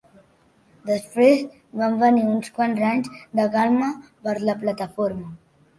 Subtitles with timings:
[0.89, 1.43] Després
[1.83, 3.13] van venir uns quants anys
[3.43, 5.33] de calma per a la Plataforma.